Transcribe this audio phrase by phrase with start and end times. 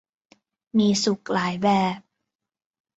[0.77, 1.67] มีสุขหลายแบ
[1.97, 1.99] บ